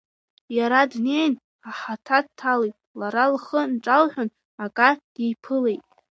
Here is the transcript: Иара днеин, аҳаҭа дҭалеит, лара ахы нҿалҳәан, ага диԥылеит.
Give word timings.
Иара 0.57 0.81
днеин, 0.91 1.33
аҳаҭа 1.69 2.17
дҭалеит, 2.25 2.75
лара 2.99 3.23
ахы 3.35 3.61
нҿалҳәан, 3.71 4.29
ага 4.63 4.89
диԥылеит. 5.13 5.83